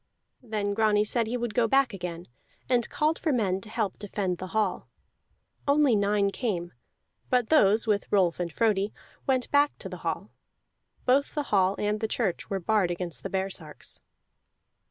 [0.41, 2.27] Then Grani said he would go back again,
[2.67, 4.89] and called for men to help defend the hall.
[5.67, 6.73] Only nine came.
[7.29, 8.93] But those, with Rolf and Frodi,
[9.27, 10.31] went back to the hall;
[11.05, 13.99] both the hall and the church were barred against the baresarks.